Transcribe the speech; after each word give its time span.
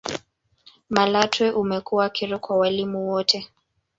malatwe 0.93 1.45
umekuwa 1.61 2.05
kero 2.15 2.35
kwa 2.43 2.55
walimu 2.61 2.99
wote 3.09 3.37